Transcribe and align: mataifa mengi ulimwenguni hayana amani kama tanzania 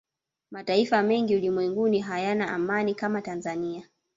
mataifa 0.51 1.03
mengi 1.03 1.35
ulimwenguni 1.35 1.99
hayana 1.99 2.51
amani 2.53 2.95
kama 2.95 3.21
tanzania 3.21 3.89